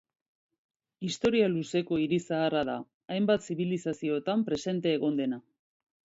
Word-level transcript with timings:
Historia 1.07 1.49
luzeko 1.51 1.99
hiri 2.05 2.19
zaharra 2.31 2.63
da, 2.71 2.79
hainbat 3.17 3.47
zibilizaziotan 3.49 4.49
presente 4.51 4.97
egon 4.99 5.23
dena. 5.23 5.41